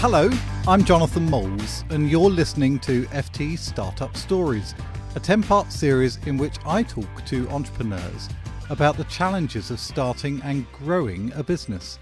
Hello, 0.00 0.30
I'm 0.66 0.82
Jonathan 0.82 1.28
Moules, 1.28 1.84
and 1.90 2.10
you're 2.10 2.30
listening 2.30 2.78
to 2.78 3.02
FT 3.08 3.58
Startup 3.58 4.16
Stories, 4.16 4.74
a 5.14 5.20
10 5.20 5.42
part 5.42 5.70
series 5.70 6.16
in 6.24 6.38
which 6.38 6.56
I 6.64 6.82
talk 6.82 7.26
to 7.26 7.46
entrepreneurs 7.50 8.30
about 8.70 8.96
the 8.96 9.04
challenges 9.04 9.70
of 9.70 9.78
starting 9.78 10.40
and 10.42 10.64
growing 10.72 11.30
a 11.34 11.42
business. 11.42 11.98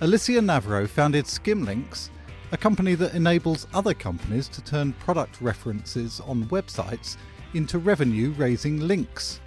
Alicia 0.00 0.40
Navarro 0.40 0.86
founded 0.86 1.26
Skimlinks, 1.26 2.08
a 2.52 2.56
company 2.56 2.94
that 2.94 3.12
enables 3.12 3.66
other 3.74 3.92
companies 3.92 4.48
to 4.48 4.64
turn 4.64 4.94
product 4.94 5.42
references 5.42 6.20
on 6.20 6.46
websites 6.46 7.18
into 7.52 7.78
revenue 7.78 8.30
raising 8.38 8.80
links. 8.80 9.42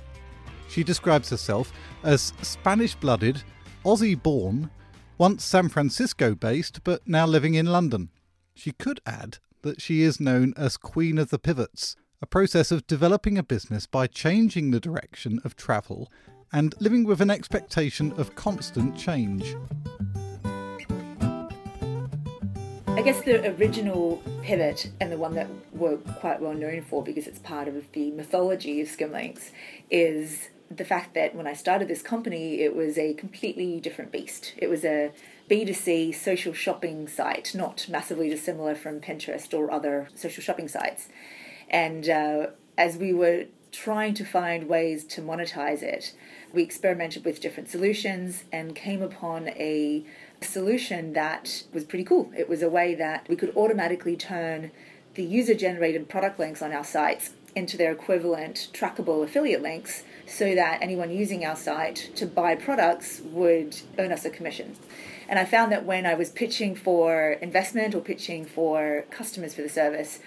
She 0.69 0.83
describes 0.83 1.31
herself 1.31 1.73
as 2.03 2.31
Spanish 2.43 2.93
blooded, 2.93 3.41
Aussie 3.83 4.21
born, 4.21 4.69
once 5.17 5.43
San 5.43 5.69
Francisco 5.69 6.35
based, 6.35 6.83
but 6.83 7.07
now 7.07 7.25
living 7.25 7.55
in 7.55 7.65
London. 7.67 8.09
She 8.53 8.71
could 8.71 8.99
add 9.05 9.37
that 9.61 9.81
she 9.81 10.01
is 10.01 10.19
known 10.19 10.53
as 10.57 10.77
Queen 10.77 11.17
of 11.17 11.29
the 11.29 11.39
Pivots, 11.39 11.95
a 12.21 12.25
process 12.25 12.71
of 12.71 12.87
developing 12.87 13.37
a 13.37 13.43
business 13.43 13.85
by 13.85 14.07
changing 14.07 14.71
the 14.71 14.79
direction 14.79 15.39
of 15.43 15.55
travel 15.55 16.11
and 16.53 16.75
living 16.79 17.03
with 17.05 17.21
an 17.21 17.31
expectation 17.31 18.11
of 18.13 18.35
constant 18.35 18.97
change. 18.97 19.55
I 22.87 23.01
guess 23.03 23.21
the 23.21 23.55
original 23.55 24.21
pivot 24.43 24.91
and 24.99 25.11
the 25.11 25.17
one 25.17 25.33
that 25.35 25.47
we're 25.71 25.97
quite 25.97 26.41
well 26.41 26.53
known 26.53 26.81
for 26.83 27.03
because 27.03 27.25
it's 27.25 27.39
part 27.39 27.67
of 27.67 27.91
the 27.93 28.11
mythology 28.11 28.81
of 28.81 28.87
Skimlinks 28.87 29.51
is 29.89 30.49
the 30.75 30.85
fact 30.85 31.13
that 31.13 31.35
when 31.35 31.47
I 31.47 31.53
started 31.53 31.87
this 31.87 32.01
company, 32.01 32.61
it 32.61 32.75
was 32.75 32.97
a 32.97 33.13
completely 33.13 33.79
different 33.79 34.11
beast. 34.11 34.53
It 34.57 34.69
was 34.69 34.85
a 34.85 35.11
B2C 35.49 36.15
social 36.15 36.53
shopping 36.53 37.07
site, 37.07 37.53
not 37.53 37.87
massively 37.89 38.29
dissimilar 38.29 38.75
from 38.75 39.01
Pinterest 39.01 39.53
or 39.53 39.71
other 39.71 40.07
social 40.15 40.41
shopping 40.41 40.67
sites. 40.67 41.09
And 41.69 42.09
uh, 42.09 42.47
as 42.77 42.97
we 42.97 43.13
were 43.13 43.45
trying 43.71 44.13
to 44.13 44.25
find 44.25 44.67
ways 44.67 45.03
to 45.05 45.21
monetize 45.21 45.81
it, 45.81 46.13
we 46.53 46.63
experimented 46.63 47.23
with 47.23 47.41
different 47.41 47.69
solutions 47.69 48.43
and 48.51 48.75
came 48.75 49.01
upon 49.01 49.49
a 49.49 50.03
solution 50.41 51.13
that 51.13 51.63
was 51.73 51.83
pretty 51.83 52.03
cool. 52.03 52.31
It 52.37 52.49
was 52.49 52.61
a 52.61 52.69
way 52.69 52.95
that 52.95 53.27
we 53.29 53.35
could 53.35 53.55
automatically 53.55 54.15
turn 54.15 54.71
the 55.15 55.23
user 55.23 55.53
generated 55.53 56.09
product 56.09 56.39
links 56.39 56.61
on 56.61 56.71
our 56.71 56.83
sites 56.83 57.31
into 57.55 57.77
their 57.77 57.91
equivalent 57.91 58.69
trackable 58.73 59.23
affiliate 59.23 59.61
links 59.61 60.03
so 60.31 60.55
that 60.55 60.81
anyone 60.81 61.11
using 61.11 61.45
our 61.45 61.55
site 61.55 62.09
to 62.15 62.25
buy 62.25 62.55
products 62.55 63.21
would 63.25 63.81
earn 63.99 64.11
us 64.11 64.25
a 64.25 64.29
commission. 64.29 64.75
And 65.27 65.37
I 65.37 65.45
found 65.45 65.71
that 65.71 65.85
when 65.85 66.05
I 66.05 66.13
was 66.13 66.29
pitching 66.29 66.75
for 66.75 67.33
investment 67.33 67.93
or 67.93 68.01
pitching 68.01 68.45
for 68.45 69.05
customers 69.11 69.53
for 69.53 69.61
the 69.61 69.69
service, 69.69 70.19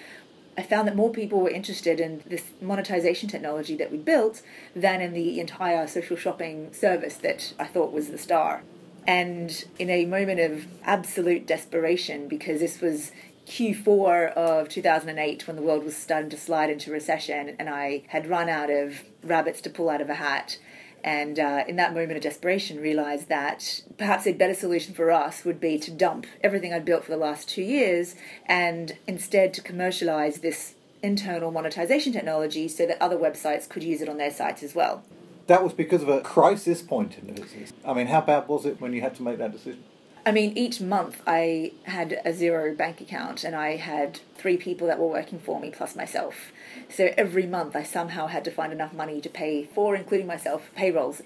I 0.56 0.62
found 0.62 0.86
that 0.86 0.94
more 0.94 1.10
people 1.10 1.40
were 1.40 1.50
interested 1.50 2.00
in 2.00 2.22
this 2.26 2.44
monetization 2.60 3.28
technology 3.28 3.76
that 3.76 3.90
we 3.90 3.98
built 3.98 4.42
than 4.74 5.00
in 5.00 5.12
the 5.12 5.40
entire 5.40 5.86
social 5.86 6.16
shopping 6.16 6.72
service 6.72 7.16
that 7.16 7.54
I 7.58 7.64
thought 7.64 7.92
was 7.92 8.08
the 8.08 8.18
star. 8.18 8.62
And 9.06 9.64
in 9.78 9.90
a 9.90 10.06
moment 10.06 10.40
of 10.40 10.66
absolute 10.84 11.46
desperation, 11.46 12.28
because 12.28 12.60
this 12.60 12.80
was 12.80 13.10
Q4 13.46 14.32
of 14.32 14.68
2008 14.68 15.46
when 15.46 15.56
the 15.56 15.62
world 15.62 15.84
was 15.84 15.96
starting 15.96 16.30
to 16.30 16.36
slide 16.36 16.70
into 16.70 16.90
recession, 16.90 17.56
and 17.58 17.68
I 17.68 18.04
had 18.08 18.28
run 18.28 18.48
out 18.48 18.70
of 18.70 19.02
rabbits 19.22 19.60
to 19.62 19.70
pull 19.70 19.90
out 19.90 20.00
of 20.00 20.08
a 20.08 20.14
hat. 20.14 20.58
And 21.02 21.38
uh, 21.38 21.64
in 21.68 21.76
that 21.76 21.92
moment 21.92 22.16
of 22.16 22.22
desperation, 22.22 22.80
realized 22.80 23.28
that 23.28 23.82
perhaps 23.98 24.26
a 24.26 24.32
better 24.32 24.54
solution 24.54 24.94
for 24.94 25.10
us 25.10 25.44
would 25.44 25.60
be 25.60 25.78
to 25.80 25.90
dump 25.90 26.26
everything 26.42 26.72
I'd 26.72 26.86
built 26.86 27.04
for 27.04 27.10
the 27.10 27.18
last 27.18 27.46
two 27.46 27.62
years 27.62 28.14
and 28.46 28.96
instead 29.06 29.52
to 29.54 29.60
commercialize 29.60 30.38
this 30.38 30.74
internal 31.02 31.50
monetization 31.50 32.14
technology 32.14 32.66
so 32.68 32.86
that 32.86 33.00
other 33.02 33.18
websites 33.18 33.68
could 33.68 33.82
use 33.82 34.00
it 34.00 34.08
on 34.08 34.16
their 34.16 34.30
sites 34.30 34.62
as 34.62 34.74
well. 34.74 35.04
That 35.46 35.62
was 35.62 35.74
because 35.74 36.02
of 36.02 36.08
a 36.08 36.22
crisis 36.22 36.80
point 36.80 37.18
in 37.18 37.26
the 37.26 37.42
business. 37.42 37.70
I 37.84 37.92
mean, 37.92 38.06
how 38.06 38.22
bad 38.22 38.48
was 38.48 38.64
it 38.64 38.80
when 38.80 38.94
you 38.94 39.02
had 39.02 39.14
to 39.16 39.22
make 39.22 39.36
that 39.36 39.52
decision? 39.52 39.84
I 40.26 40.32
mean, 40.32 40.56
each 40.56 40.80
month 40.80 41.20
I 41.26 41.72
had 41.82 42.18
a 42.24 42.32
zero 42.32 42.74
bank 42.74 43.02
account 43.02 43.44
and 43.44 43.54
I 43.54 43.76
had 43.76 44.20
three 44.36 44.56
people 44.56 44.86
that 44.86 44.98
were 44.98 45.06
working 45.06 45.38
for 45.38 45.60
me 45.60 45.70
plus 45.70 45.94
myself. 45.94 46.50
So 46.88 47.12
every 47.18 47.46
month 47.46 47.76
I 47.76 47.82
somehow 47.82 48.28
had 48.28 48.42
to 48.44 48.50
find 48.50 48.72
enough 48.72 48.94
money 48.94 49.20
to 49.20 49.28
pay 49.28 49.64
for, 49.64 49.94
including 49.94 50.26
myself, 50.26 50.70
payrolls. 50.74 51.20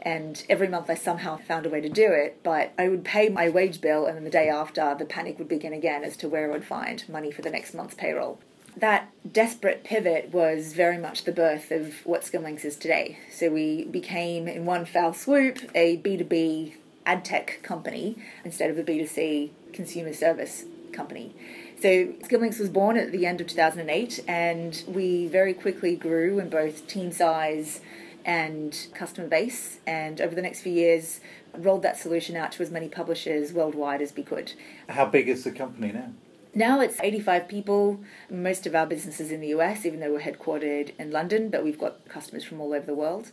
And 0.00 0.42
every 0.48 0.68
month 0.68 0.88
I 0.88 0.94
somehow 0.94 1.36
found 1.36 1.66
a 1.66 1.68
way 1.68 1.82
to 1.82 1.90
do 1.90 2.10
it, 2.10 2.40
but 2.42 2.72
I 2.78 2.88
would 2.88 3.04
pay 3.04 3.28
my 3.28 3.50
wage 3.50 3.82
bill 3.82 4.06
and 4.06 4.16
then 4.16 4.24
the 4.24 4.30
day 4.30 4.48
after 4.48 4.94
the 4.98 5.04
panic 5.04 5.38
would 5.38 5.48
begin 5.48 5.74
again 5.74 6.02
as 6.02 6.16
to 6.18 6.28
where 6.28 6.48
I 6.48 6.52
would 6.52 6.64
find 6.64 7.06
money 7.06 7.30
for 7.30 7.42
the 7.42 7.50
next 7.50 7.74
month's 7.74 7.96
payroll. 7.96 8.40
That 8.76 9.10
desperate 9.30 9.84
pivot 9.84 10.32
was 10.32 10.72
very 10.72 10.96
much 10.96 11.24
the 11.24 11.32
birth 11.32 11.70
of 11.70 12.06
what 12.06 12.22
Skimlinks 12.22 12.64
is 12.64 12.76
today. 12.76 13.18
So 13.30 13.50
we 13.50 13.84
became, 13.84 14.48
in 14.48 14.64
one 14.64 14.86
foul 14.86 15.12
swoop, 15.12 15.58
a 15.74 15.98
B2B 15.98 16.74
ad 17.08 17.24
tech 17.24 17.58
company 17.62 18.16
instead 18.44 18.70
of 18.70 18.78
a 18.78 18.84
B2C 18.84 19.50
consumer 19.72 20.12
service 20.12 20.66
company. 20.92 21.34
So 21.80 21.88
Skimlinks 22.22 22.60
was 22.60 22.68
born 22.68 22.96
at 22.98 23.12
the 23.12 23.24
end 23.24 23.40
of 23.40 23.46
2008, 23.46 24.20
and 24.28 24.82
we 24.86 25.26
very 25.26 25.54
quickly 25.54 25.96
grew 25.96 26.38
in 26.38 26.50
both 26.50 26.86
team 26.86 27.10
size 27.10 27.80
and 28.24 28.86
customer 28.94 29.26
base. 29.26 29.78
And 29.86 30.20
over 30.20 30.34
the 30.34 30.42
next 30.42 30.60
few 30.60 30.72
years, 30.72 31.20
rolled 31.56 31.82
that 31.82 31.96
solution 31.96 32.36
out 32.36 32.52
to 32.52 32.62
as 32.62 32.70
many 32.70 32.88
publishers 32.88 33.52
worldwide 33.52 34.02
as 34.02 34.14
we 34.14 34.22
could. 34.22 34.52
How 34.88 35.06
big 35.06 35.28
is 35.28 35.44
the 35.44 35.50
company 35.50 35.92
now? 35.92 36.12
Now 36.54 36.80
it's 36.80 36.98
85 37.00 37.48
people. 37.48 38.00
Most 38.28 38.66
of 38.66 38.74
our 38.74 38.86
business 38.86 39.20
is 39.20 39.30
in 39.30 39.40
the 39.40 39.48
US, 39.48 39.86
even 39.86 40.00
though 40.00 40.12
we're 40.12 40.20
headquartered 40.20 40.92
in 40.98 41.10
London, 41.10 41.48
but 41.48 41.64
we've 41.64 41.78
got 41.78 42.06
customers 42.08 42.44
from 42.44 42.60
all 42.60 42.74
over 42.74 42.84
the 42.84 42.94
world 42.94 43.30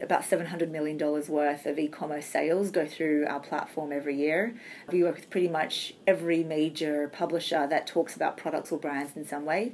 about 0.00 0.22
$700 0.22 0.70
million 0.70 0.98
worth 0.98 1.66
of 1.66 1.78
e 1.78 1.88
commerce 1.88 2.26
sales 2.26 2.70
go 2.70 2.86
through 2.86 3.26
our 3.26 3.40
platform 3.40 3.92
every 3.92 4.16
year. 4.16 4.54
We 4.90 5.02
work 5.02 5.16
with 5.16 5.30
pretty 5.30 5.48
much 5.48 5.94
every 6.06 6.44
major 6.44 7.08
publisher 7.08 7.66
that 7.66 7.86
talks 7.86 8.14
about 8.14 8.36
products 8.36 8.70
or 8.72 8.78
brands 8.78 9.16
in 9.16 9.26
some 9.26 9.44
way. 9.44 9.72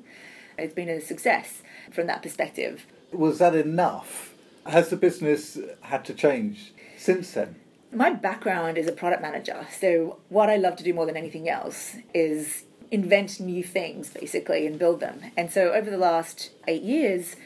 It's 0.57 0.75
been 0.75 0.89
a 0.89 1.01
success 1.01 1.63
from 1.93 2.07
that 2.07 2.23
perspective. 2.23 2.87
Was 3.13 3.39
that 3.39 3.55
enough? 3.55 4.35
Has 4.67 4.89
the 4.89 4.97
business 4.97 5.59
had 5.83 6.05
to 6.07 6.15
change 6.15 6.73
since 6.97 7.33
then? 7.33 7.57
My 7.93 8.11
background 8.11 8.79
is 8.79 8.89
a 8.89 8.93
product 8.93 9.23
manager, 9.23 9.67
so 9.79 10.19
what 10.29 10.49
I 10.49 10.57
love 10.57 10.75
to 10.77 10.85
do 10.85 10.93
more 10.93 11.07
than 11.07 11.17
anything 11.17 11.49
else 11.49 11.97
is 12.13 12.65
invent 12.91 13.41
new 13.41 13.63
things 13.63 14.11
basically 14.11 14.67
and 14.67 14.79
build 14.79 15.01
them. 15.01 15.21
And 15.37 15.51
so 15.51 15.73
over 15.73 15.91
the 15.91 15.99
last 15.99 16.51
eight 16.67 16.83
years, 16.83 17.37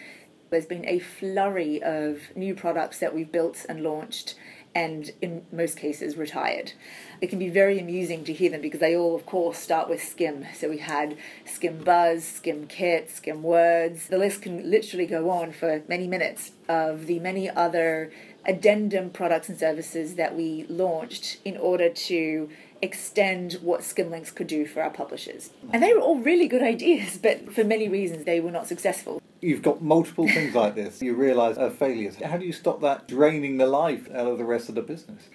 there's 0.51 0.67
been 0.67 0.89
a 0.89 0.99
flurry 0.99 1.83
of 1.83 2.35
new 2.35 2.55
products 2.55 2.99
that 3.01 3.15
we've 3.15 3.31
built 3.31 3.67
and 3.69 3.83
launched 3.83 4.35
and 4.75 5.11
in 5.21 5.45
most 5.51 5.77
cases 5.77 6.17
retired. 6.17 6.73
It 7.21 7.29
can 7.29 7.39
be 7.39 7.49
very 7.49 7.81
amusing 7.81 8.25
to 8.25 8.33
hear 8.33 8.51
them 8.51 8.61
because 8.61 8.81
they 8.81 8.95
all, 8.95 9.17
of 9.17 9.27
course, 9.27 9.59
start 9.59 9.89
with 9.89 10.03
Skim. 10.03 10.47
So 10.55 10.69
we 10.69 10.79
had 10.79 11.17
Skim 11.45 11.83
Buzz, 11.83 12.25
Skim 12.25 12.67
Kit, 12.67 13.11
Skim 13.11 13.43
Words. 13.43 14.09
The 14.09 14.19
list 14.19 14.43
can 14.43 14.71
literally 14.71 15.07
go 15.07 15.31
on 15.31 15.53
for 15.53 15.83
many 15.89 16.07
minutes 16.07 16.53
of 16.69 17.07
the 17.07 17.19
many 17.19 17.51
other 17.51 18.13
addendum 18.45 19.11
products 19.11 19.49
and 19.49 19.59
services 19.59 20.15
that 20.15 20.37
we 20.37 20.65
launched 20.69 21.39
in 21.45 21.57
order 21.57 21.89
to 21.89 22.49
extend 22.81 23.55
what 23.55 23.81
Skimlinks 23.81 24.33
could 24.33 24.47
do 24.47 24.65
for 24.65 24.83
our 24.83 24.91
publishers. 24.91 25.51
And 25.73 25.83
they 25.83 25.93
were 25.93 26.01
all 26.01 26.19
really 26.19 26.47
good 26.47 26.63
ideas, 26.63 27.19
but 27.19 27.53
for 27.53 27.65
many 27.65 27.89
reasons 27.89 28.25
they 28.25 28.39
were 28.39 28.53
not 28.53 28.69
successful 28.69 29.21
you've 29.41 29.63
got 29.63 29.83
multiple 29.83 30.29
things 30.29 30.55
like 30.55 30.75
this, 30.75 31.01
you 31.03 31.15
realise 31.15 31.57
are 31.57 31.71
failures. 31.71 32.17
How 32.17 32.37
do 32.37 32.45
you 32.45 32.53
stop 32.53 32.81
that 32.81 33.09
draining 33.09 33.59
the 33.59 33.67
life 33.67 34.11
out 34.11 34.27
of 34.27 34.39
the 34.39 34.45
rest 34.45 34.69
of 34.69 34.75
the 34.75 34.83
business? 34.83 35.29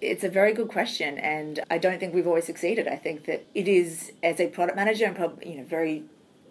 It's 0.00 0.24
a 0.24 0.28
very 0.28 0.52
good 0.52 0.68
question, 0.68 1.18
and 1.18 1.60
I 1.70 1.78
don't 1.78 1.98
think 1.98 2.14
we've 2.14 2.26
always 2.26 2.44
succeeded. 2.44 2.88
I 2.88 2.96
think 2.96 3.24
that 3.24 3.44
it 3.54 3.68
is, 3.68 4.12
as 4.22 4.38
a 4.38 4.48
product 4.48 4.76
manager, 4.76 5.06
and 5.06 5.16
probably 5.16 5.50
you 5.50 5.56
know 5.58 5.64
very 5.64 6.04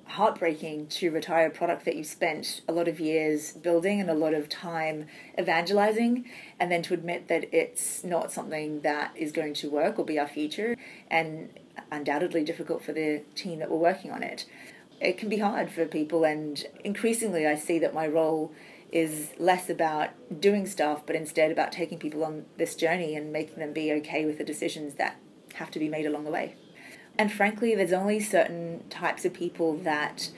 heartbreaking 0.06 0.88
to 0.88 1.10
retire 1.12 1.48
a 1.48 1.50
product 1.50 1.86
that 1.86 1.96
you 1.96 2.04
spent 2.04 2.62
a 2.68 2.74
lot 2.74 2.88
of 2.88 3.00
years 3.00 3.54
building 3.54 4.02
and 4.02 4.10
a 4.10 4.14
lot 4.14 4.34
of 4.34 4.50
time 4.50 5.08
evangelizing, 5.40 6.26
and 6.60 6.72
then 6.72 6.82
to 6.84 6.94
admit 6.94 7.28
that 7.28 7.54
it's 7.54 8.04
not 8.04 8.32
something 8.32 8.82
that 8.82 9.16
is 9.16 9.32
going 9.32 9.54
to 9.54 9.70
work 9.70 10.00
or 10.00 10.06
be 10.06 10.18
our 10.18 10.28
future, 10.28 10.76
and 11.12 11.50
undoubtedly 11.92 12.44
difficult 12.44 12.84
for 12.84 12.94
the 12.94 13.22
team 13.36 13.60
that 13.60 13.70
were 13.70 13.78
working 13.78 14.10
on 14.10 14.24
it. 14.24 14.46
It 15.00 15.18
can 15.18 15.30
be 15.30 15.40
hard 15.40 15.70
for 15.70 15.86
people, 15.86 16.24
and 16.24 16.66
increasingly, 16.84 17.46
I 17.46 17.56
see 17.56 17.80
that 17.80 17.94
my 17.94 18.08
role 18.08 18.54
is 18.92 19.32
less 19.40 19.70
about 19.70 20.12
doing 20.40 20.66
stuff, 20.66 21.06
but 21.06 21.16
instead 21.16 21.52
about 21.52 21.72
taking 21.72 21.98
people 21.98 22.24
on 22.24 22.46
this 22.58 22.76
journey 22.76 23.16
and 23.16 23.34
making 23.34 23.58
them 23.58 23.74
be 23.74 23.92
okay 23.92 24.26
with 24.26 24.38
the 24.38 24.44
decisions 24.44 24.94
that 24.96 25.18
have 25.56 25.72
to 25.72 25.80
be 25.80 25.90
made 25.90 26.06
along 26.06 26.24
the 26.24 26.32
way. 26.32 26.56
And 27.18 27.32
frankly, 27.32 27.76
there's 27.76 27.94
only 27.94 28.20
certain 28.20 28.84
types 28.90 29.26
of 29.26 29.34
people 29.34 29.78
that 29.80 30.30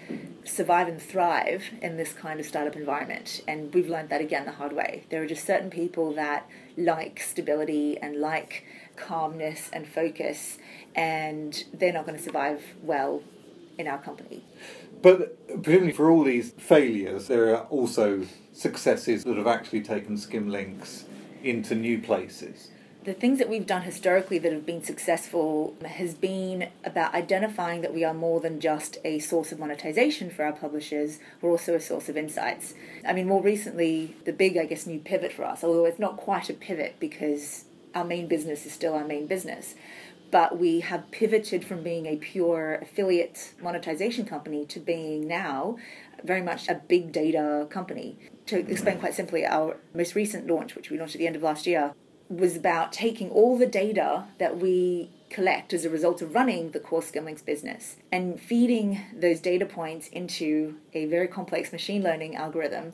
survive 0.44 0.88
and 0.88 1.02
thrive 1.02 1.64
in 1.82 1.98
this 1.98 2.14
kind 2.14 2.40
of 2.40 2.46
startup 2.46 2.76
environment. 2.76 3.42
And 3.48 3.74
we've 3.74 3.90
learned 3.90 4.10
that 4.10 4.22
again 4.22 4.46
the 4.46 4.52
hard 4.52 4.74
way. 4.74 5.04
There 5.10 5.22
are 5.22 5.28
just 5.28 5.46
certain 5.46 5.70
people 5.70 6.14
that 6.14 6.48
like 6.78 7.20
stability 7.22 7.98
and 7.98 8.20
like 8.20 8.66
calmness 8.96 9.70
and 9.72 9.88
focus, 9.88 10.58
and 10.96 11.64
they're 11.74 11.94
not 11.94 12.06
going 12.06 12.18
to 12.18 12.24
survive 12.24 12.76
well 12.82 13.22
in 13.78 13.88
our 13.88 13.98
company. 13.98 14.44
But 15.02 15.64
presumably, 15.64 15.92
for 15.92 16.10
all 16.10 16.24
these 16.24 16.52
failures, 16.58 17.28
there 17.28 17.56
are 17.56 17.64
also 17.66 18.26
successes 18.54 19.24
that 19.24 19.38
have 19.38 19.48
actually 19.48 19.82
taken 19.82 20.16
Skimlinks 20.16 21.04
into 21.44 21.76
new 21.76 22.02
places 22.02 22.70
the 23.06 23.14
things 23.14 23.38
that 23.38 23.48
we've 23.48 23.68
done 23.68 23.84
historically 23.84 24.40
that 24.40 24.52
have 24.52 24.66
been 24.66 24.84
successful 24.84 25.76
has 25.86 26.16
been 26.16 26.70
about 26.84 27.14
identifying 27.14 27.82
that 27.82 27.94
we 27.94 28.04
are 28.04 28.16
more 28.16 28.40
than 28.40 28.60
just 28.60 28.98
a 29.06 29.20
source 29.20 29.52
of 29.52 29.60
monetization 29.60 30.32
for 30.32 30.44
our 30.44 30.52
publishers, 30.52 31.20
we're 31.40 31.52
also 31.52 31.76
a 31.76 31.80
source 31.80 32.10
of 32.10 32.18
insights. 32.18 32.74
I 33.08 33.14
mean, 33.14 33.28
more 33.28 33.44
recently, 33.44 34.16
the 34.26 34.34
big, 34.34 34.58
I 34.58 34.66
guess, 34.66 34.88
new 34.88 35.00
pivot 35.00 35.32
for 35.32 35.46
us, 35.46 35.64
although 35.64 35.86
it's 35.86 36.00
not 36.00 36.18
quite 36.18 36.50
a 36.50 36.54
pivot 36.54 36.96
because 37.00 37.66
our 37.94 38.04
main 38.04 38.28
business 38.28 38.66
is 38.66 38.74
still 38.74 38.96
our 38.96 39.06
main 39.06 39.28
business, 39.28 39.76
but 40.36 40.60
we 40.60 40.82
have 40.82 41.10
pivoted 41.12 41.64
from 41.64 41.82
being 41.82 42.06
a 42.08 42.18
pure 42.18 42.76
affiliate 42.82 43.54
monetization 43.62 44.26
company 44.26 44.66
to 44.66 44.82
being 44.82 45.26
now 45.26 45.78
very 46.26 46.42
much 46.42 46.68
a 46.68 46.76
big 46.90 47.14
data 47.14 47.66
company. 47.70 48.20
To 48.48 48.60
explain 48.70 49.00
quite 49.00 49.14
simply, 49.14 49.46
our 49.46 49.78
most 49.94 50.14
recent 50.14 50.46
launch, 50.46 50.76
which 50.76 50.90
we 50.90 51.00
launched 51.00 51.16
at 51.16 51.20
the 51.20 51.28
end 51.28 51.38
of 51.38 51.42
last 51.42 51.66
year, 51.66 51.94
was 52.28 52.58
about 52.58 52.92
taking 52.92 53.30
all 53.30 53.58
the 53.58 53.66
data 53.66 54.26
that 54.38 54.58
we 54.58 55.10
collect 55.30 55.74
as 55.74 55.86
a 55.86 55.90
result 55.90 56.22
of 56.22 56.36
running 56.36 56.72
the 56.72 56.82
core 56.82 57.02
Skimlinks 57.02 57.46
business 57.46 57.96
and 58.12 58.38
feeding 58.38 59.00
those 59.16 59.40
data 59.40 59.66
points 59.66 60.10
into 60.10 60.76
a 60.94 61.06
very 61.06 61.30
complex 61.30 61.72
machine 61.72 62.04
learning 62.04 62.36
algorithm 62.36 62.92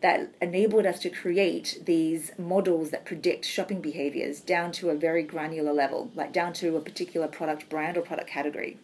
that 0.00 0.32
enabled 0.40 0.86
us 0.86 0.98
to 1.00 1.10
create 1.10 1.82
these 1.84 2.32
models 2.38 2.90
that 2.90 3.04
predict 3.04 3.44
shopping 3.44 3.80
behaviors 3.80 4.40
down 4.40 4.72
to 4.72 4.90
a 4.90 4.94
very 4.94 5.22
granular 5.22 5.72
level, 5.72 6.10
like 6.14 6.32
down 6.32 6.52
to 6.54 6.76
a 6.76 6.80
particular 6.80 7.28
product 7.28 7.68
brand 7.68 7.96
or 7.96 8.02
product 8.02 8.28
category. 8.28 8.78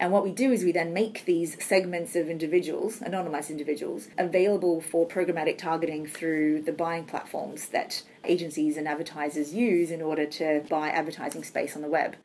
And 0.00 0.10
what 0.10 0.24
we 0.24 0.32
do 0.32 0.50
is 0.50 0.64
we 0.64 0.72
then 0.72 0.92
make 0.92 1.24
these 1.26 1.62
segments 1.64 2.16
of 2.16 2.28
individuals, 2.28 2.98
anonymized 2.98 3.50
individuals, 3.50 4.08
available 4.18 4.80
for 4.80 5.06
programmatic 5.06 5.58
targeting 5.58 6.08
through 6.08 6.62
the 6.62 6.72
buying 6.72 7.04
platforms 7.04 7.66
that 7.68 8.02
agencies 8.24 8.76
and 8.76 8.88
advertisers 8.88 9.54
use 9.54 9.92
in 9.92 10.02
order 10.02 10.26
to 10.26 10.64
buy 10.68 10.88
advertising 10.88 11.44
space 11.44 11.76
on 11.76 11.82
the 11.82 11.88
web. 11.88 12.16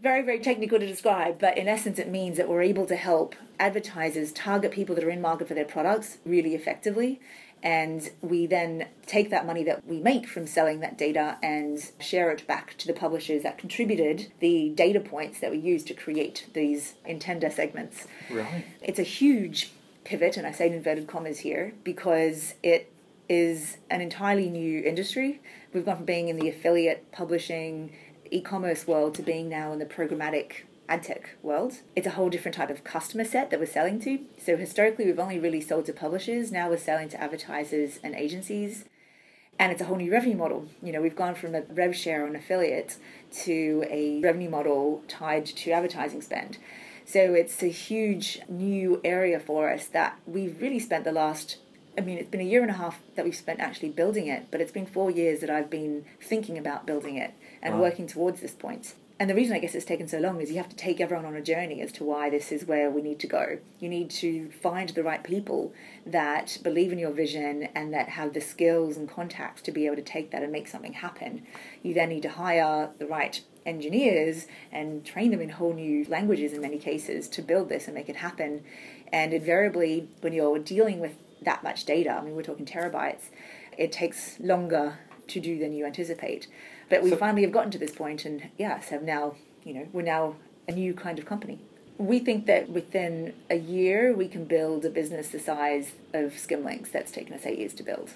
Very, 0.00 0.22
very 0.22 0.40
technical 0.40 0.80
to 0.80 0.86
describe, 0.86 1.38
but 1.38 1.56
in 1.56 1.68
essence, 1.68 1.98
it 1.98 2.08
means 2.08 2.36
that 2.36 2.48
we're 2.48 2.62
able 2.62 2.86
to 2.86 2.96
help 2.96 3.36
advertisers 3.60 4.32
target 4.32 4.72
people 4.72 4.94
that 4.96 5.04
are 5.04 5.10
in 5.10 5.20
market 5.20 5.46
for 5.46 5.54
their 5.54 5.64
products 5.64 6.18
really 6.24 6.54
effectively 6.54 7.20
and 7.62 8.10
we 8.20 8.46
then 8.46 8.88
take 9.06 9.30
that 9.30 9.46
money 9.46 9.62
that 9.62 9.86
we 9.86 10.00
make 10.00 10.26
from 10.26 10.46
selling 10.46 10.80
that 10.80 10.98
data 10.98 11.38
and 11.42 11.92
share 12.00 12.30
it 12.32 12.46
back 12.46 12.76
to 12.78 12.86
the 12.86 12.92
publishers 12.92 13.44
that 13.44 13.56
contributed 13.56 14.32
the 14.40 14.70
data 14.70 14.98
points 14.98 15.38
that 15.38 15.50
we 15.50 15.58
use 15.58 15.84
to 15.84 15.94
create 15.94 16.46
these 16.54 16.94
intender 17.08 17.52
segments. 17.52 18.06
Right. 18.30 18.64
It's 18.80 18.98
a 18.98 19.04
huge 19.04 19.70
pivot, 20.04 20.36
and 20.36 20.46
I 20.46 20.50
say 20.50 20.72
inverted 20.72 21.06
commas 21.06 21.40
here, 21.40 21.74
because 21.84 22.54
it 22.64 22.92
is 23.28 23.76
an 23.88 24.00
entirely 24.00 24.50
new 24.50 24.82
industry. 24.82 25.40
We've 25.72 25.84
gone 25.84 25.96
from 25.98 26.04
being 26.04 26.28
in 26.28 26.36
the 26.36 26.48
affiliate 26.48 27.12
publishing 27.12 27.92
e 28.32 28.40
commerce 28.40 28.86
world 28.86 29.14
to 29.14 29.22
being 29.22 29.48
now 29.48 29.72
in 29.72 29.78
the 29.78 29.84
programmatic 29.84 30.64
ad 30.88 31.02
tech 31.02 31.36
world. 31.42 31.74
It's 31.94 32.06
a 32.06 32.10
whole 32.10 32.30
different 32.30 32.56
type 32.56 32.70
of 32.70 32.82
customer 32.82 33.24
set 33.24 33.50
that 33.50 33.60
we're 33.60 33.66
selling 33.66 34.00
to. 34.00 34.20
So 34.38 34.56
historically, 34.56 35.04
we've 35.04 35.18
only 35.18 35.38
really 35.38 35.60
sold 35.60 35.86
to 35.86 35.92
publishers. 35.92 36.50
Now 36.50 36.68
we're 36.68 36.78
selling 36.78 37.08
to 37.10 37.20
advertisers 37.20 38.00
and 38.02 38.14
agencies. 38.14 38.84
And 39.58 39.70
it's 39.70 39.82
a 39.82 39.84
whole 39.84 39.96
new 39.96 40.10
revenue 40.10 40.36
model. 40.36 40.66
You 40.82 40.92
know, 40.92 41.02
we've 41.02 41.14
gone 41.14 41.34
from 41.34 41.54
a 41.54 41.62
rev 41.62 41.94
share 41.94 42.26
on 42.26 42.34
affiliate 42.34 42.96
to 43.42 43.84
a 43.88 44.20
revenue 44.20 44.50
model 44.50 45.02
tied 45.08 45.46
to 45.46 45.70
advertising 45.70 46.22
spend. 46.22 46.58
So 47.04 47.34
it's 47.34 47.62
a 47.62 47.66
huge 47.66 48.40
new 48.48 49.00
area 49.04 49.38
for 49.38 49.70
us 49.70 49.86
that 49.88 50.18
we've 50.26 50.60
really 50.60 50.78
spent 50.78 51.04
the 51.04 51.12
last 51.12 51.58
I 51.96 52.00
mean, 52.00 52.18
it's 52.18 52.30
been 52.30 52.40
a 52.40 52.44
year 52.44 52.62
and 52.62 52.70
a 52.70 52.74
half 52.74 53.00
that 53.16 53.24
we've 53.24 53.36
spent 53.36 53.60
actually 53.60 53.90
building 53.90 54.26
it, 54.26 54.46
but 54.50 54.60
it's 54.60 54.72
been 54.72 54.86
four 54.86 55.10
years 55.10 55.40
that 55.40 55.50
I've 55.50 55.68
been 55.68 56.04
thinking 56.20 56.56
about 56.56 56.86
building 56.86 57.16
it 57.16 57.34
and 57.60 57.74
right. 57.74 57.82
working 57.82 58.06
towards 58.06 58.40
this 58.40 58.52
point. 58.52 58.94
And 59.22 59.30
the 59.30 59.34
reason 59.36 59.54
I 59.54 59.60
guess 59.60 59.76
it's 59.76 59.84
taken 59.84 60.08
so 60.08 60.18
long 60.18 60.40
is 60.40 60.50
you 60.50 60.56
have 60.56 60.70
to 60.70 60.74
take 60.74 61.00
everyone 61.00 61.26
on 61.26 61.36
a 61.36 61.42
journey 61.42 61.80
as 61.80 61.92
to 61.92 62.04
why 62.04 62.28
this 62.28 62.50
is 62.50 62.64
where 62.64 62.90
we 62.90 63.02
need 63.02 63.20
to 63.20 63.28
go. 63.28 63.58
You 63.78 63.88
need 63.88 64.10
to 64.10 64.50
find 64.50 64.88
the 64.88 65.04
right 65.04 65.22
people 65.22 65.72
that 66.04 66.58
believe 66.62 66.90
in 66.90 66.98
your 66.98 67.12
vision 67.12 67.68
and 67.74 67.94
that 67.94 68.08
have 68.08 68.32
the 68.32 68.40
skills 68.40 68.96
and 68.96 69.08
contacts 69.08 69.62
to 69.62 69.70
be 69.70 69.86
able 69.86 69.94
to 69.94 70.02
take 70.02 70.32
that 70.32 70.42
and 70.42 70.50
make 70.50 70.66
something 70.66 70.94
happen. 70.94 71.46
You 71.84 71.94
then 71.94 72.08
need 72.08 72.22
to 72.22 72.30
hire 72.30 72.90
the 72.98 73.06
right 73.06 73.40
engineers 73.64 74.48
and 74.72 75.04
train 75.04 75.30
them 75.30 75.40
in 75.40 75.50
whole 75.50 75.74
new 75.74 76.04
languages 76.06 76.52
in 76.52 76.60
many 76.60 76.78
cases 76.78 77.28
to 77.28 77.42
build 77.42 77.68
this 77.68 77.86
and 77.86 77.94
make 77.94 78.08
it 78.08 78.16
happen. 78.16 78.64
And 79.12 79.32
invariably, 79.32 80.08
when 80.20 80.32
you're 80.32 80.58
dealing 80.58 80.98
with 80.98 81.16
that 81.44 81.62
much 81.62 81.84
data, 81.84 82.10
I 82.10 82.22
mean, 82.22 82.34
we're 82.34 82.42
talking 82.42 82.66
terabytes, 82.66 83.30
it 83.76 83.92
takes 83.92 84.38
longer 84.40 84.98
to 85.28 85.40
do 85.40 85.58
than 85.58 85.72
you 85.72 85.86
anticipate. 85.86 86.46
But 86.88 87.02
we 87.02 87.10
so, 87.10 87.16
finally 87.16 87.42
have 87.42 87.52
gotten 87.52 87.70
to 87.72 87.78
this 87.78 87.92
point, 87.92 88.24
and 88.24 88.50
yes, 88.58 88.88
have 88.88 89.02
now, 89.02 89.36
you 89.64 89.74
know, 89.74 89.88
we're 89.92 90.02
now 90.02 90.36
a 90.68 90.72
new 90.72 90.94
kind 90.94 91.18
of 91.18 91.26
company. 91.26 91.58
We 91.98 92.18
think 92.18 92.46
that 92.46 92.68
within 92.68 93.34
a 93.50 93.56
year 93.56 94.14
we 94.14 94.28
can 94.28 94.44
build 94.44 94.84
a 94.84 94.90
business 94.90 95.28
the 95.28 95.38
size 95.38 95.92
of 96.12 96.32
Skimlinks 96.32 96.90
that's 96.90 97.12
taken 97.12 97.34
us 97.34 97.46
eight 97.46 97.58
years 97.58 97.74
to 97.74 97.82
build. 97.82 98.10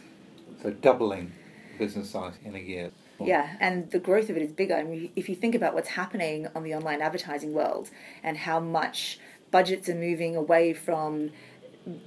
So 0.62 0.70
doubling 0.70 1.32
business 1.78 2.10
size 2.10 2.34
in 2.44 2.54
a 2.54 2.58
year. 2.58 2.90
Yeah, 3.18 3.56
and 3.60 3.90
the 3.90 3.98
growth 3.98 4.28
of 4.28 4.36
it 4.36 4.42
is 4.42 4.52
bigger. 4.52 4.74
I 4.74 4.82
mean, 4.82 5.10
if 5.16 5.28
you 5.28 5.34
think 5.34 5.54
about 5.54 5.72
what's 5.72 5.90
happening 5.90 6.48
on 6.54 6.64
the 6.64 6.74
online 6.74 7.00
advertising 7.00 7.54
world 7.54 7.90
and 8.22 8.36
how 8.36 8.60
much 8.60 9.18
budgets 9.50 9.88
are 9.88 9.94
moving 9.94 10.36
away 10.36 10.74
from 10.74 11.30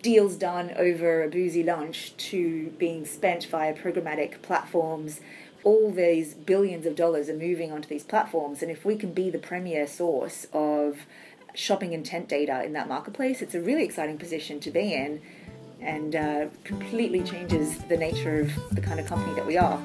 deals 0.01 0.35
done 0.35 0.71
over 0.77 1.23
a 1.23 1.29
boozy 1.29 1.63
lunch 1.63 2.15
to 2.17 2.67
being 2.77 3.05
spent 3.05 3.45
via 3.45 3.73
programmatic 3.73 4.41
platforms 4.41 5.21
all 5.63 5.91
these 5.91 6.33
billions 6.33 6.85
of 6.85 6.95
dollars 6.95 7.29
are 7.29 7.37
moving 7.37 7.71
onto 7.71 7.87
these 7.89 8.03
platforms, 8.03 8.61
and 8.61 8.71
if 8.71 8.85
we 8.85 8.95
can 8.95 9.13
be 9.13 9.29
the 9.29 9.39
premier 9.39 9.87
source 9.87 10.47
of 10.53 11.05
shopping 11.53 11.93
intent 11.93 12.29
data 12.29 12.63
in 12.63 12.73
that 12.73 12.87
marketplace, 12.87 13.41
it's 13.41 13.55
a 13.55 13.61
really 13.61 13.83
exciting 13.83 14.17
position 14.17 14.59
to 14.61 14.71
be 14.71 14.93
in 14.93 15.21
and 15.81 16.15
uh, 16.15 16.47
completely 16.63 17.23
changes 17.23 17.77
the 17.85 17.97
nature 17.97 18.41
of 18.41 18.75
the 18.75 18.81
kind 18.81 18.99
of 18.99 19.05
company 19.05 19.33
that 19.35 19.45
we 19.45 19.57
are. 19.57 19.81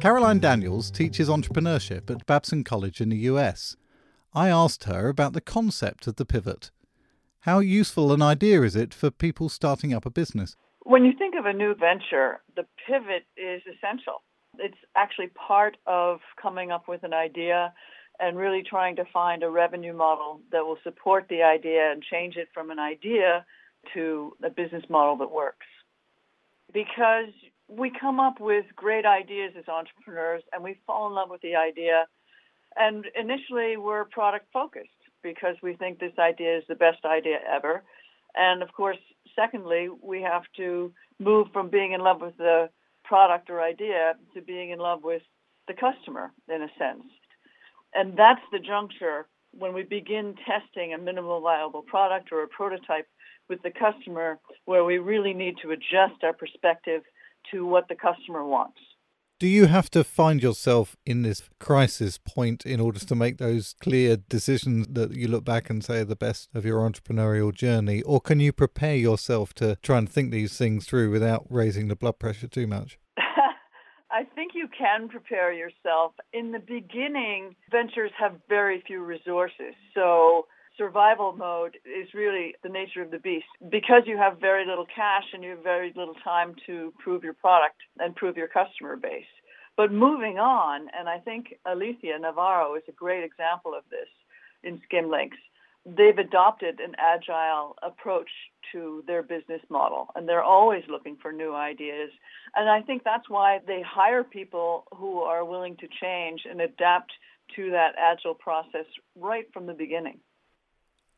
Caroline 0.00 0.38
Daniels 0.38 0.90
teaches 0.90 1.28
entrepreneurship 1.28 2.10
at 2.10 2.24
Babson 2.24 2.64
College 2.64 3.02
in 3.02 3.10
the 3.10 3.18
US. 3.18 3.76
I 4.34 4.48
asked 4.48 4.84
her 4.84 5.08
about 5.08 5.32
the 5.32 5.40
concept 5.40 6.06
of 6.06 6.16
the 6.16 6.24
pivot 6.24 6.70
how 7.44 7.60
useful 7.60 8.12
an 8.12 8.20
idea 8.20 8.60
is 8.62 8.76
it 8.76 8.92
for 8.92 9.10
people 9.10 9.48
starting 9.48 9.94
up 9.94 10.04
a 10.04 10.10
business? 10.10 10.56
When 10.82 11.06
you 11.06 11.12
think 11.16 11.34
of 11.38 11.46
a 11.46 11.54
new 11.54 11.74
venture, 11.74 12.42
the 12.54 12.66
pivot 12.86 13.24
is 13.34 13.62
essential. 13.66 14.22
It's 14.58 14.76
actually 14.94 15.28
part 15.28 15.78
of 15.86 16.20
coming 16.40 16.70
up 16.70 16.86
with 16.86 17.02
an 17.02 17.14
idea 17.14 17.72
and 18.18 18.36
really 18.36 18.62
trying 18.62 18.96
to 18.96 19.04
find 19.10 19.42
a 19.42 19.48
revenue 19.48 19.94
model 19.94 20.42
that 20.52 20.66
will 20.66 20.76
support 20.84 21.26
the 21.30 21.42
idea 21.42 21.90
and 21.90 22.02
change 22.02 22.36
it 22.36 22.48
from 22.52 22.70
an 22.70 22.78
idea 22.78 23.46
to 23.94 24.36
a 24.44 24.50
business 24.50 24.84
model 24.90 25.16
that 25.16 25.30
works. 25.30 25.66
Because 26.74 27.32
we 27.68 27.90
come 27.98 28.20
up 28.20 28.38
with 28.38 28.66
great 28.76 29.06
ideas 29.06 29.54
as 29.58 29.66
entrepreneurs 29.66 30.42
and 30.52 30.62
we 30.62 30.78
fall 30.86 31.06
in 31.06 31.14
love 31.14 31.30
with 31.30 31.40
the 31.40 31.56
idea. 31.56 32.04
And 32.76 33.06
initially, 33.18 33.76
we're 33.76 34.04
product 34.04 34.46
focused 34.52 34.88
because 35.22 35.56
we 35.62 35.74
think 35.74 35.98
this 35.98 36.18
idea 36.18 36.58
is 36.58 36.64
the 36.68 36.74
best 36.74 37.04
idea 37.04 37.38
ever. 37.48 37.82
And 38.34 38.62
of 38.62 38.72
course, 38.72 38.98
secondly, 39.34 39.88
we 40.02 40.22
have 40.22 40.44
to 40.56 40.92
move 41.18 41.48
from 41.52 41.68
being 41.68 41.92
in 41.92 42.00
love 42.00 42.20
with 42.20 42.36
the 42.36 42.70
product 43.04 43.50
or 43.50 43.60
idea 43.60 44.14
to 44.34 44.40
being 44.40 44.70
in 44.70 44.78
love 44.78 45.02
with 45.02 45.22
the 45.68 45.74
customer 45.74 46.32
in 46.48 46.62
a 46.62 46.68
sense. 46.78 47.04
And 47.94 48.16
that's 48.16 48.40
the 48.52 48.58
juncture 48.58 49.26
when 49.52 49.74
we 49.74 49.82
begin 49.82 50.36
testing 50.46 50.94
a 50.94 50.98
minimal 50.98 51.40
viable 51.40 51.82
product 51.82 52.30
or 52.30 52.42
a 52.42 52.48
prototype 52.48 53.08
with 53.48 53.60
the 53.62 53.70
customer 53.70 54.38
where 54.64 54.84
we 54.84 54.98
really 54.98 55.34
need 55.34 55.56
to 55.62 55.72
adjust 55.72 56.22
our 56.22 56.32
perspective 56.32 57.02
to 57.50 57.66
what 57.66 57.88
the 57.88 57.96
customer 57.96 58.44
wants. 58.44 58.78
Do 59.40 59.48
you 59.48 59.68
have 59.68 59.88
to 59.92 60.04
find 60.04 60.42
yourself 60.42 60.98
in 61.06 61.22
this 61.22 61.48
crisis 61.58 62.18
point 62.18 62.66
in 62.66 62.78
order 62.78 62.98
to 62.98 63.14
make 63.14 63.38
those 63.38 63.74
clear 63.80 64.18
decisions 64.18 64.88
that 64.90 65.12
you 65.12 65.28
look 65.28 65.46
back 65.46 65.70
and 65.70 65.82
say 65.82 66.00
are 66.00 66.04
the 66.04 66.14
best 66.14 66.50
of 66.54 66.66
your 66.66 66.80
entrepreneurial 66.80 67.50
journey? 67.50 68.02
Or 68.02 68.20
can 68.20 68.38
you 68.38 68.52
prepare 68.52 68.96
yourself 68.96 69.54
to 69.54 69.76
try 69.76 69.96
and 69.96 70.10
think 70.10 70.30
these 70.30 70.58
things 70.58 70.84
through 70.84 71.10
without 71.10 71.46
raising 71.48 71.88
the 71.88 71.96
blood 71.96 72.18
pressure 72.18 72.48
too 72.48 72.66
much? 72.66 72.98
I 74.10 74.24
think 74.34 74.52
you 74.54 74.68
can 74.76 75.08
prepare 75.08 75.54
yourself. 75.54 76.12
In 76.34 76.52
the 76.52 76.58
beginning, 76.58 77.56
ventures 77.70 78.12
have 78.18 78.34
very 78.46 78.84
few 78.86 79.02
resources. 79.02 79.72
So 79.94 80.48
survival 80.80 81.34
mode 81.34 81.76
is 81.84 82.08
really 82.14 82.54
the 82.62 82.68
nature 82.70 83.02
of 83.02 83.10
the 83.10 83.18
beast. 83.18 83.44
Because 83.70 84.02
you 84.06 84.16
have 84.16 84.40
very 84.40 84.66
little 84.66 84.86
cash 84.86 85.24
and 85.34 85.44
you 85.44 85.50
have 85.50 85.62
very 85.62 85.92
little 85.94 86.16
time 86.24 86.54
to 86.66 86.92
prove 86.98 87.22
your 87.22 87.34
product 87.34 87.76
and 87.98 88.16
prove 88.16 88.36
your 88.36 88.48
customer 88.48 88.96
base. 88.96 89.32
But 89.76 89.92
moving 89.92 90.38
on, 90.38 90.88
and 90.98 91.08
I 91.08 91.18
think 91.18 91.54
Alicia 91.66 92.18
Navarro 92.18 92.74
is 92.76 92.82
a 92.88 92.92
great 92.92 93.24
example 93.24 93.72
of 93.76 93.84
this 93.90 94.08
in 94.62 94.80
Skimlinks 94.88 95.38
they've 95.86 96.18
adopted 96.18 96.78
an 96.80 96.94
agile 96.98 97.76
approach 97.82 98.28
to 98.72 99.02
their 99.06 99.22
business 99.22 99.62
model 99.70 100.08
and 100.14 100.28
they're 100.28 100.42
always 100.42 100.82
looking 100.88 101.16
for 101.20 101.32
new 101.32 101.54
ideas. 101.54 102.10
And 102.54 102.68
I 102.68 102.82
think 102.82 103.02
that's 103.02 103.28
why 103.28 103.60
they 103.66 103.82
hire 103.82 104.22
people 104.22 104.84
who 104.94 105.20
are 105.20 105.44
willing 105.44 105.76
to 105.76 105.88
change 106.00 106.42
and 106.48 106.60
adapt 106.60 107.12
to 107.56 107.70
that 107.70 107.94
agile 107.98 108.34
process 108.34 108.84
right 109.16 109.46
from 109.52 109.66
the 109.66 109.72
beginning. 109.72 110.18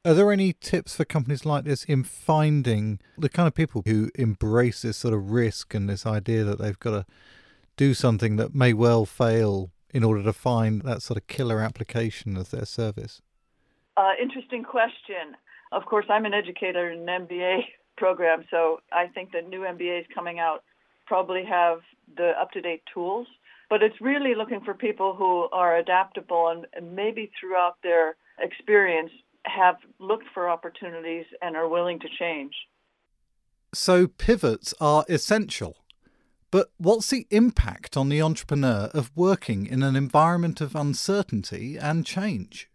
Are 0.05 0.15
there 0.15 0.33
any 0.33 0.53
tips 0.53 0.97
for 0.97 1.05
companies 1.05 1.47
like 1.47 1.63
this 1.63 1.85
in 1.85 2.03
finding 2.03 2.99
the 3.17 3.29
kind 3.29 3.47
of 3.47 3.55
people 3.55 3.85
who 3.87 4.11
embrace 4.17 4.83
this 4.83 4.97
sort 4.97 5.15
of 5.15 5.31
risk 5.31 5.75
and 5.75 5.89
this 5.89 6.05
idea 6.05 6.43
that 6.43 6.59
they've 6.59 6.79
got 6.79 6.91
to 6.91 7.07
do 7.77 7.95
something 7.95 8.35
that 8.35 8.53
may 8.53 8.73
well 8.73 9.07
fail 9.07 9.71
in 9.95 10.03
order 10.03 10.21
to 10.25 10.33
find 10.33 10.83
that 10.83 11.03
sort 11.03 11.19
of 11.19 11.29
killer 11.29 11.61
application 11.61 12.37
of 12.37 12.51
their 12.51 12.65
service? 12.65 13.23
Uh, 13.97 14.11
interesting 14.21 14.65
question. 14.65 15.37
Of 15.71 15.85
course, 15.85 16.07
I'm 16.09 16.25
an 16.25 16.35
educator 16.35 16.91
in 16.91 17.09
an 17.09 17.29
MBA 17.29 17.61
program, 17.97 18.45
so 18.51 18.81
I 18.91 19.07
think 19.07 19.31
that 19.31 19.49
new 19.49 19.61
MBAs 19.61 20.07
coming 20.13 20.41
out 20.41 20.65
probably 21.07 21.45
have 21.45 21.79
the 22.17 22.33
up-to-date 22.41 22.83
tools. 22.93 23.29
But 23.71 23.85
it's 23.85 24.01
really 24.01 24.35
looking 24.35 24.63
for 24.65 24.75
people 24.75 25.15
who 25.15 25.49
are 25.53 25.77
adaptable 25.77 26.49
and, 26.49 26.67
and 26.75 26.97
maybe 26.97 27.31
throughout 27.39 27.77
their 27.85 28.17
experience 28.41 29.13
have 29.45 29.77
looked 29.99 30.27
for 30.33 30.49
opportunities 30.49 31.27
and 31.41 31.57
are 31.57 31.69
willing 31.69 31.99
to 32.01 32.09
change. 32.19 32.55
So 33.75 34.07
pivots 34.07 34.75
are 34.81 35.05
essential. 35.09 35.77
But 36.51 36.71
what's 36.77 37.09
the 37.09 37.27
impact 37.31 37.97
on 37.97 38.11
the 38.11 38.21
entrepreneur 38.21 38.91
of 38.93 39.11
working 39.17 39.67
in 39.67 39.83
an 39.83 39.97
environment 39.97 40.61
of 40.61 40.77
uncertainty 40.77 41.79
and 41.79 42.05
change? 42.05 42.69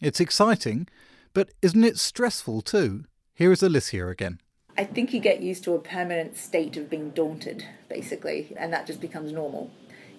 It's 0.00 0.20
exciting, 0.20 0.86
but 1.32 1.50
isn't 1.60 1.82
it 1.82 1.98
stressful 1.98 2.62
too? 2.62 3.04
Here 3.34 3.50
is 3.50 3.64
Alicia 3.64 4.06
again. 4.06 4.40
I 4.78 4.84
think 4.84 5.12
you 5.12 5.20
get 5.20 5.40
used 5.40 5.64
to 5.64 5.74
a 5.74 5.80
permanent 5.80 6.36
state 6.36 6.76
of 6.76 6.88
being 6.88 7.10
daunted, 7.10 7.64
basically, 7.88 8.54
and 8.56 8.72
that 8.72 8.86
just 8.86 9.00
becomes 9.00 9.32
normal. 9.32 9.70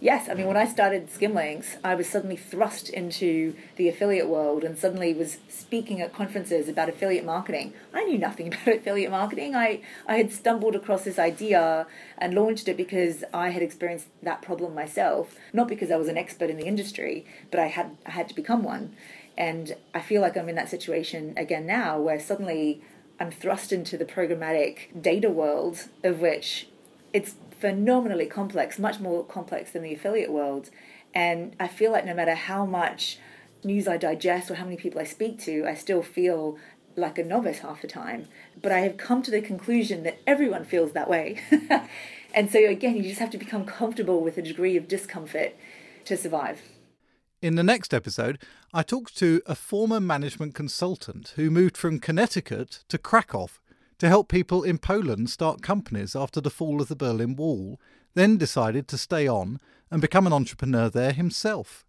Yes, 0.02 0.28
I 0.30 0.34
mean, 0.34 0.48
when 0.48 0.58
I 0.58 0.66
started 0.66 1.10
Skimlinks, 1.10 1.78
I 1.84 1.96
was 1.96 2.10
suddenly 2.10 2.36
thrust 2.36 2.90
into 2.90 3.56
the 3.78 3.88
affiliate 3.88 4.28
world 4.28 4.66
and 4.66 4.78
suddenly 4.78 5.14
was 5.14 5.38
speaking 5.48 6.02
at 6.02 6.14
conferences 6.14 6.68
about 6.68 6.90
affiliate 6.90 7.24
marketing. 7.24 7.74
I 7.94 8.04
knew 8.04 8.18
nothing 8.18 8.48
about 8.54 8.68
affiliate 8.68 9.10
marketing. 9.10 9.56
I, 9.56 9.82
I 10.06 10.18
had 10.18 10.34
stumbled 10.34 10.76
across 10.76 11.06
this 11.06 11.18
idea 11.18 11.88
and 12.18 12.34
launched 12.34 12.68
it 12.68 12.76
because 12.76 13.24
I 13.34 13.50
had 13.50 13.62
experienced 13.62 14.08
that 14.22 14.42
problem 14.42 14.76
myself, 14.76 15.36
not 15.54 15.70
because 15.70 15.92
I 15.92 15.98
was 15.98 16.10
an 16.10 16.18
expert 16.18 16.50
in 16.50 16.58
the 16.58 16.68
industry, 16.68 17.26
but 17.50 17.62
I 17.62 17.68
had, 17.68 17.96
I 18.06 18.12
had 18.12 18.28
to 18.28 18.36
become 18.36 18.64
one. 18.64 18.96
And 19.38 19.76
I 19.94 20.02
feel 20.02 20.22
like 20.22 20.36
I'm 20.36 20.50
in 20.50 20.56
that 20.56 20.70
situation 20.70 21.34
again 21.38 21.66
now 21.66 22.00
where 22.00 22.20
suddenly 22.20 22.82
I'm 23.18 23.32
thrust 23.32 23.72
into 23.72 23.98
the 23.98 24.06
programmatic 24.06 25.02
data 25.02 25.30
world 25.30 25.88
of 26.04 26.20
which 26.20 26.68
it's 27.16 27.36
phenomenally 27.62 28.26
complex, 28.26 28.78
much 28.78 29.00
more 29.00 29.24
complex 29.24 29.72
than 29.72 29.84
the 29.84 29.94
affiliate 29.94 30.34
world. 30.34 30.70
And 31.14 31.56
I 31.62 31.70
feel 31.70 31.94
like 31.94 32.06
no 32.06 32.14
matter 32.14 32.36
how 32.36 32.66
much 32.66 33.20
news 33.64 33.88
I 33.88 33.96
digest 33.96 34.52
or 34.52 34.56
how 34.56 34.66
many 34.66 34.76
people 34.76 35.00
I 35.00 35.06
speak 35.06 35.40
to, 35.44 35.66
I 35.66 35.76
still 35.76 36.02
feel 36.02 36.58
like 36.98 37.18
a 37.18 37.24
novice 37.24 37.60
half 37.60 37.82
the 37.82 37.88
time. 37.88 38.28
But 38.62 38.74
I 38.74 38.80
have 38.80 38.98
come 38.98 39.22
to 39.24 39.32
the 39.32 39.42
conclusion 39.42 40.04
that 40.04 40.20
everyone 40.28 40.66
feels 40.66 40.92
that 40.92 41.10
way. 41.10 41.40
and 42.34 42.52
so, 42.52 42.60
again, 42.66 42.98
you 42.98 43.04
just 43.04 43.22
have 43.22 43.32
to 43.32 43.38
become 43.38 43.64
comfortable 43.64 44.20
with 44.20 44.38
a 44.38 44.42
degree 44.42 44.76
of 44.76 44.90
discomfort 44.90 45.56
to 46.04 46.18
survive. 46.18 46.64
In 47.42 47.56
the 47.56 47.64
next 47.64 47.94
episode, 47.94 48.40
I 48.74 48.84
talked 48.84 49.18
to 49.20 49.42
a 49.46 49.56
former 49.56 50.02
management 50.02 50.54
consultant 50.54 51.32
who 51.38 51.50
moved 51.50 51.78
from 51.78 52.00
Connecticut 52.00 52.84
to 52.90 52.98
Krakow 52.98 53.48
to 54.00 54.10
help 54.10 54.28
people 54.28 54.64
in 54.64 54.78
Poland 54.78 55.30
start 55.30 55.62
companies 55.62 56.16
after 56.16 56.42
the 56.42 56.50
fall 56.50 56.82
of 56.82 56.88
the 56.88 56.96
Berlin 56.96 57.36
Wall, 57.36 57.80
then 58.14 58.38
decided 58.38 58.88
to 58.88 58.98
stay 58.98 59.28
on 59.28 59.60
and 59.92 60.02
become 60.02 60.28
an 60.28 60.34
entrepreneur 60.34 60.90
there 60.90 61.14
himself. 61.14 61.86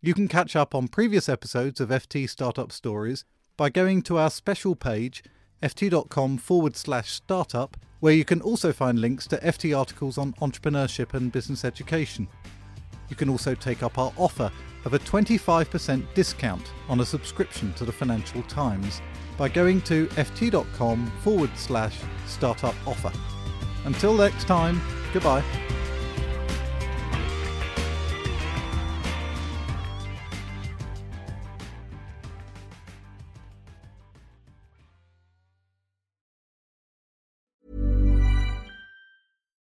You 0.00 0.14
can 0.14 0.28
catch 0.28 0.54
up 0.54 0.74
on 0.74 0.88
previous 0.88 1.28
episodes 1.28 1.80
of 1.80 1.88
FT 1.88 2.28
Startup 2.28 2.70
Stories 2.70 3.24
by 3.56 3.70
going 3.70 4.02
to 4.02 4.18
our 4.18 4.30
special 4.30 4.76
page, 4.76 5.24
ft.com 5.62 6.38
forward 6.38 6.76
slash 6.76 7.10
startup, 7.10 7.76
where 8.00 8.12
you 8.12 8.24
can 8.24 8.42
also 8.42 8.72
find 8.72 9.00
links 9.00 9.26
to 9.28 9.38
FT 9.38 9.76
articles 9.76 10.18
on 10.18 10.34
entrepreneurship 10.34 11.14
and 11.14 11.32
business 11.32 11.64
education. 11.64 12.28
You 13.08 13.16
can 13.16 13.28
also 13.28 13.54
take 13.54 13.82
up 13.82 13.98
our 13.98 14.12
offer 14.16 14.50
of 14.84 14.94
a 14.94 14.98
25% 14.98 16.06
discount 16.14 16.72
on 16.88 17.00
a 17.00 17.04
subscription 17.04 17.72
to 17.74 17.84
the 17.84 17.92
Financial 17.92 18.42
Times 18.42 19.00
by 19.36 19.48
going 19.48 19.80
to 19.82 20.06
ft.com 20.08 21.06
forward 21.22 21.50
slash 21.56 21.98
startup 22.26 22.74
offer. 22.86 23.12
Until 23.84 24.14
next 24.14 24.46
time, 24.46 24.80
goodbye. 25.12 25.42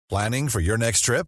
Planning 0.10 0.48
for 0.48 0.62
your 0.62 0.78
next 0.78 1.02
trip? 1.02 1.28